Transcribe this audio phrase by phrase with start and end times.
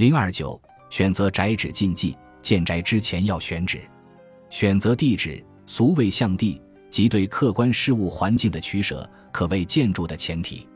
[0.00, 0.58] 零二九，
[0.88, 3.82] 选择宅址禁忌，建宅之前要选址，
[4.48, 10.66] 选择地址，俗谓向地，即对客观事物环境的取舍，可谓建筑的前提。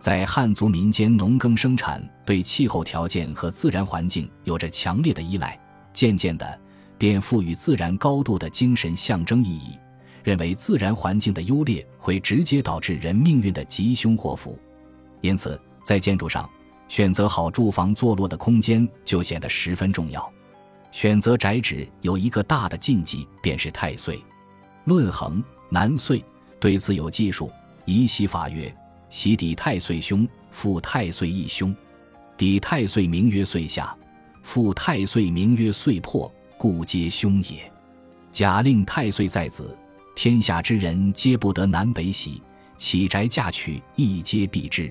[0.00, 5.56] 在汉族民间，农耕生产对气候条件和自然环境有着强烈的依赖，
[5.92, 6.60] 渐渐的
[6.98, 9.78] 便赋予自然高度的精神象征意义，
[10.24, 14.58] 认为自然环境的优劣会直接导致人命运的吉凶祸福。
[15.20, 16.50] 因此，在建筑上
[16.94, 20.32] 选择好住房坐落的空间就显得十分重要。
[20.92, 24.22] 选择宅址有一个大的禁忌，便是太岁。
[24.84, 26.24] 论衡南岁
[26.60, 27.50] 对此有记述，
[27.84, 28.72] 宜习法曰。
[29.08, 31.74] 喜抵太岁凶，复太岁亦凶。
[32.36, 33.92] 抵太岁名曰岁下，
[34.44, 37.68] 复太岁名曰岁破，故皆凶也。
[38.30, 39.76] 假令太岁在子，
[40.14, 42.40] 天下之人皆不得南北喜，
[42.78, 44.88] 起宅嫁娶亦皆避之。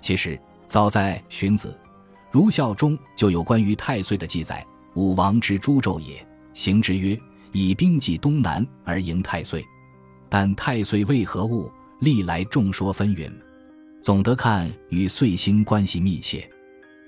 [0.00, 0.38] 其实
[0.72, 1.68] 早在《荀子·
[2.30, 7.14] 儒孝》中就有关于太岁的记载：“武王之诛纣也，行之曰：
[7.52, 9.62] 以兵济东南而迎太岁。
[10.30, 11.70] 但太岁为何物？
[12.00, 13.30] 历来众说纷纭。”
[14.00, 16.50] 总得看与岁星关系密切，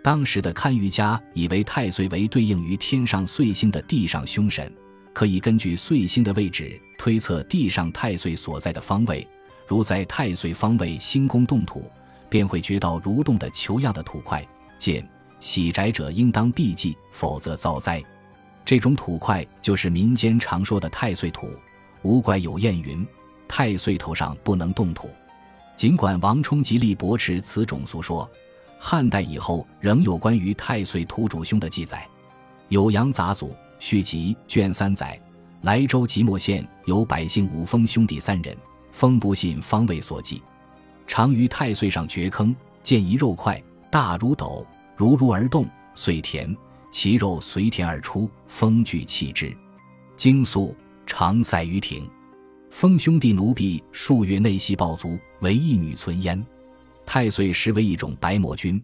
[0.02, 4.70] 当时的堪舆家以为太岁为对应于天上岁星的地上凶神，
[5.14, 9.26] 可以根据岁星的位置推测地上太岁所在的方位。
[9.66, 11.90] 如在太岁方位星宫动土，
[12.28, 14.46] 便会掘到蠕动的球样的土块，
[14.78, 15.06] 见
[15.40, 18.02] 喜宅者应当避忌，否则遭灾。
[18.64, 21.50] 这种土块就是民间常说的太岁土。
[22.02, 23.06] 吴怪有谚云
[23.48, 25.10] ：“太岁头上不能动土。”
[25.76, 28.30] 尽管王充极力驳斥此种俗说，
[28.78, 32.06] 汉代以后仍有关于太岁土主凶的记载，
[32.74, 35.20] 《酉阳杂祖续集》卷三载，
[35.62, 38.56] 莱州即墨县有百姓五封兄弟三人，
[38.92, 40.42] 封不信方位所记，
[41.06, 44.66] 常于太岁上掘坑，见一肉块大如斗，
[44.96, 46.56] 如如而动，遂填，
[46.90, 49.56] 其肉随填而出，风聚弃之，
[50.16, 50.74] 经宿
[51.06, 52.08] 常塞于庭。
[52.70, 56.44] 封兄弟奴婢数月内系暴卒，唯一女存焉。
[57.06, 58.82] 太岁实为一种白魔君，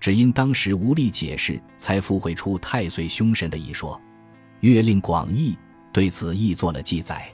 [0.00, 4.00] 只因当时无力解释，才附会出太岁凶神的一说。
[4.60, 5.56] 月令广义
[5.92, 7.30] 对此亦做了记载。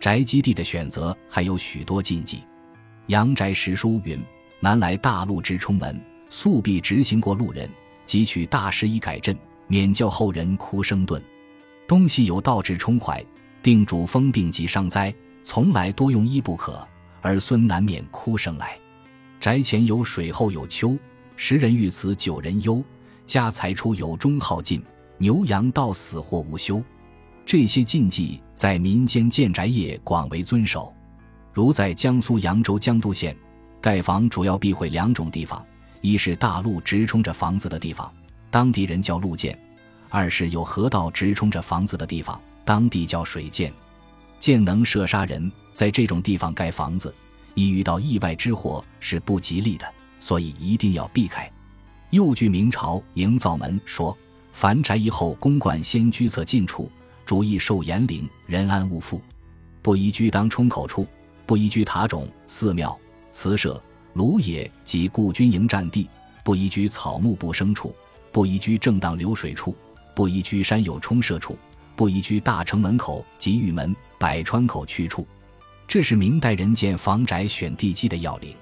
[0.00, 2.42] 宅基地的选择还有许多禁忌。
[3.08, 4.18] 阳宅十书云
[4.60, 6.00] ：“南来大路之冲门，
[6.30, 7.68] 速必直行过路人，
[8.06, 11.22] 即取大师以改阵，免教后人哭声顿。
[11.86, 13.22] 东西有道之冲怀，
[13.62, 15.14] 定主风病及伤灾。”
[15.46, 16.88] 从来多用医不可，
[17.20, 18.78] 儿孙难免哭声来。
[19.38, 20.96] 宅前有水，后有丘，
[21.36, 22.82] 十人遇此，九人忧。
[23.26, 24.82] 家财出有终耗尽，
[25.18, 26.82] 牛羊到死或无休。
[27.44, 30.94] 这些禁忌在民间建宅业广为遵守。
[31.54, 33.34] 如在江苏扬州江都县，
[33.80, 35.64] 盖房主要避讳两种地方：
[36.00, 38.12] 一是大路直冲着房子的地方，
[38.50, 39.56] 当地人叫路涧；
[40.10, 43.72] 二是有河道直冲着房子的地方，当地叫水涧。
[44.40, 47.14] 箭能射杀人，在这种地方盖房子，
[47.54, 49.86] 一遇到意外之祸是不吉利的，
[50.18, 51.48] 所以一定要避开。
[52.10, 54.16] 又据明朝营造门说
[54.52, 56.90] ：“凡宅一后，公馆先居侧近处，
[57.24, 59.22] 主意受严令，人安勿附。
[59.82, 61.06] 不宜居当冲口处，
[61.46, 62.98] 不宜居塔冢、寺庙、
[63.32, 63.82] 祠舍、
[64.14, 66.08] 庐野及故军营占地，
[66.42, 67.94] 不宜居草木不生处，
[68.32, 69.76] 不宜居正当流水处，
[70.14, 71.58] 不宜居山有冲射处，
[71.94, 75.26] 不宜居大城门口及玉门。”百川口去处，
[75.86, 78.56] 这是明代人建房宅选地基的要领，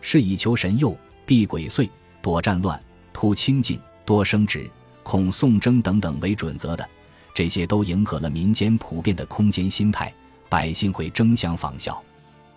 [0.00, 1.86] 是以求神佑、避鬼祟、
[2.22, 2.82] 躲战乱、
[3.12, 4.70] 图清净、多生殖、
[5.02, 6.88] 恐送征等等为准则的。
[7.34, 10.10] 这些都迎合了民间普遍的空间心态，
[10.48, 12.02] 百姓会争相仿效。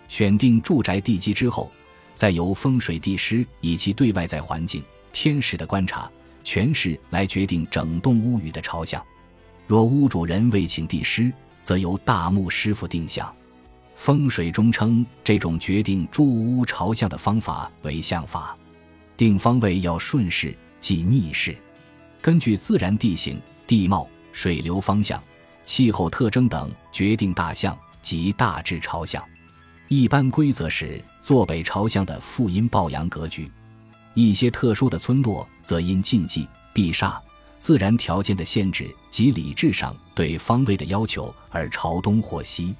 [0.08, 1.70] 选定住宅地基之后，
[2.14, 6.10] 再由风水地师以及对外在环境、天时的观察、
[6.44, 9.04] 诠释来决定整栋屋宇的朝向。
[9.66, 13.32] 若屋主人未请地师，则由大木师傅定向，
[13.94, 18.56] 风水中称这种决定住屋朝向的方法为向法。
[19.16, 21.56] 定方位要顺势，即逆势，
[22.20, 25.22] 根据自然地形、地貌、水流方向、
[25.64, 29.22] 气候特征等决定大向即大致朝向。
[29.88, 33.50] 一般规则是坐北朝向的负阴抱阳格局。
[34.14, 37.18] 一些特殊的村落则因禁忌避煞。
[37.58, 42.74] 自然条件的限制及理智上对方位的要求而朝东或西，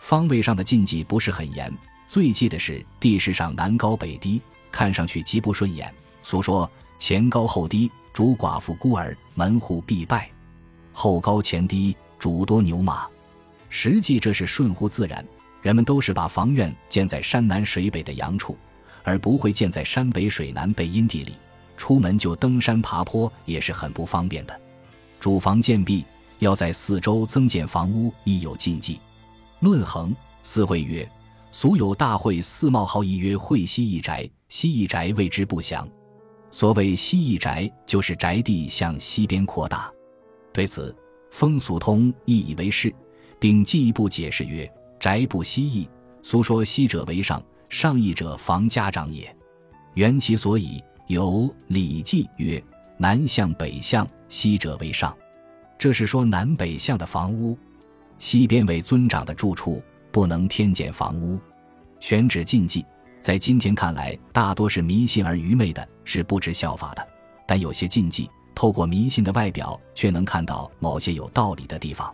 [0.00, 1.70] 方位上的禁忌不是很严。
[2.08, 4.40] 最忌的是地势上南高北低，
[4.72, 5.92] 看上去极不顺眼。
[6.22, 10.30] 俗说前高后低，主寡妇孤儿，门户必败；
[10.92, 13.06] 后高前低，主多牛马。
[13.76, 15.26] 实际这是顺乎自然，
[15.60, 18.56] 人们都是把房院建在山南水北的阳处，
[19.02, 21.34] 而不会建在山北水南背阴地里。
[21.76, 24.58] 出门就登山爬坡也是很不方便的。
[25.18, 26.04] 主房建壁
[26.38, 29.00] 要在四周增建房屋，亦有禁忌。
[29.58, 31.06] 论衡，四会曰
[31.50, 35.86] ：“俗有大会四茂号一曰会西一宅，西一宅谓之不祥。
[36.52, 39.92] 所谓西一宅，就是宅地向西边扩大。
[40.52, 40.94] 对此，
[41.32, 42.94] 风俗通亦以为是，
[43.38, 45.88] 并进一步解释曰：宅不西翼，
[46.22, 49.34] 俗说西者为上，上翼者防家长也。
[49.94, 51.30] 缘其所以。”有
[51.66, 52.64] 《礼记》曰
[52.96, 55.14] ：“南向北向，西者为上。”
[55.78, 57.58] 这是说南北向的房屋，
[58.16, 61.38] 西边为尊长的住处，不能添建房屋。
[62.00, 62.86] 选址禁忌，
[63.20, 67.06] 在今天看来，大多是迷信而愚昧的，是不知效法的。
[67.46, 72.10] 但有些禁忌，透过迷信的外表，却能看到某些有道理的地方。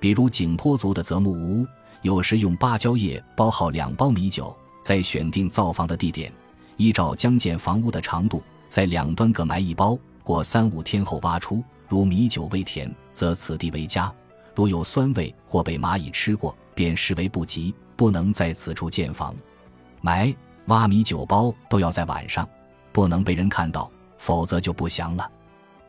[0.00, 1.66] 比如景颇族的泽木屋，
[2.02, 6.32] 有时用芭蕉叶包好两包米酒，在选定造房的地点。
[6.78, 11.62] 依照将建房屋的长度，在两端各埋一包，过三五天后挖出。
[11.86, 14.10] 如米酒微甜，则此地为佳；
[14.54, 19.34] 如有酸味或被蚂蚁吃过，便视为不吉，不能在此处建房。
[20.00, 20.34] 埋
[20.66, 22.48] 挖米酒包都要在晚上，
[22.92, 25.30] 不能被人看到，否则就不祥了。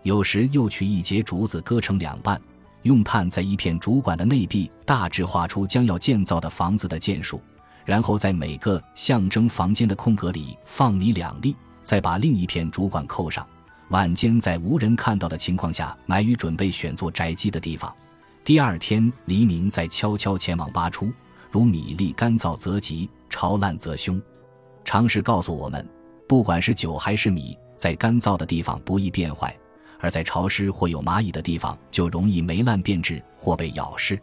[0.04, 2.42] 有时又取一节竹子割成两半，
[2.84, 7.42] 用炭在一片竹管的内壁大致画出将要建造的房子的建数。
[7.84, 13.46] 然后在每个象征房间的空格里放米两粒，再把另一片主管扣上。
[13.90, 17.94] 晚间在无人看到的情况下埋于准备选做宅基的地方。
[18.44, 21.12] 第二天黎明再悄悄前往挖出。
[21.50, 24.22] 如米粒干燥则吉，潮烂则凶。
[24.86, 25.86] 常识告诉我们，
[26.28, 29.54] 不管是酒还是米，在干燥的地方不易变坏，
[30.02, 34.20] 而在潮湿或有蚂蚁的地方就容易霉烂变质或被咬噬。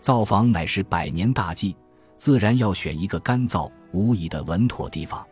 [0.00, 1.76] 造房乃是百年大计。
[2.16, 5.26] 自然要选一个干燥无蚁的稳妥地方。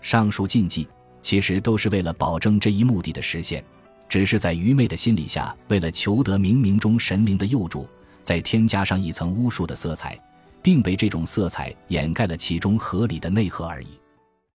[0.00, 0.88] 上述禁忌
[1.22, 3.64] 其实都是为了保证这一目的的实现，
[4.08, 7.86] 只是在愚昧的心理下，为了求得冥冥中神灵的佑助，
[8.20, 10.18] 再添加上一层巫术的色彩，
[10.60, 13.86] 并被这种色彩掩盖了其中合理的内核而已。